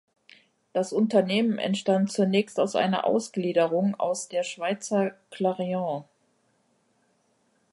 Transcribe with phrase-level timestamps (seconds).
[0.73, 6.05] Das Unternehmen entstand zunächst aus einer Ausgliederung aus der Schweizer Clariant.